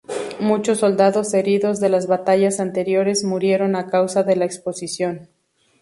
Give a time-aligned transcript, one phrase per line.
[0.39, 5.29] Muchos soldados heridos de las batallas anteriores murieron a causa de la exposición.